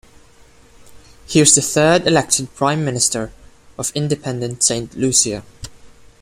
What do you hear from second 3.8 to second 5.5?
independent Saint Lucia.